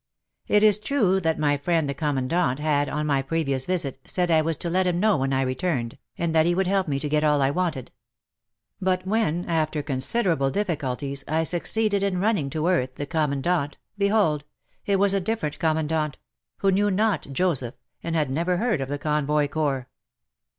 It 0.47 0.63
is 0.63 0.79
true 0.79 1.19
that 1.19 1.37
my 1.37 1.57
friend 1.57 1.87
the 1.87 1.93
Commandant 1.93 2.59
had, 2.59 2.89
on 2.89 3.05
my 3.05 3.21
previous 3.21 3.67
visit, 3.67 3.99
said 4.03 4.31
I 4.31 4.41
was 4.41 4.57
to 4.57 4.67
let 4.71 4.87
him 4.87 4.99
know 4.99 5.17
when 5.17 5.31
I 5.31 5.43
returned, 5.43 5.99
and 6.17 6.33
that 6.33 6.47
he 6.47 6.55
would 6.55 6.65
help 6.65 6.87
me 6.87 6.99
to 6.99 7.07
get 7.07 7.23
all 7.23 7.39
I 7.39 7.51
wanted. 7.51 7.91
But 8.81 9.05
when, 9.05 9.45
after 9.45 9.83
con 9.83 9.97
siderable 9.97 10.51
difficulties, 10.51 11.23
I 11.27 11.43
succeeded 11.43 12.01
in 12.01 12.19
running 12.19 12.49
to 12.49 12.67
earth 12.67 12.95
the 12.95 13.05
Commandant— 13.05 13.77
behold!— 13.95 14.43
it 14.87 14.97
was 14.97 15.13
a 15.13 15.19
different 15.21 15.59
Commandant— 15.59 16.17
who 16.61 16.71
knew 16.71 16.89
not 16.89 17.27
Joseph, 17.31 17.75
and 18.01 18.15
had 18.15 18.31
never 18.31 18.57
heard 18.57 18.81
of 18.81 18.89
the 18.89 18.97
Convoy 18.97 19.47
Corps. 19.47 19.87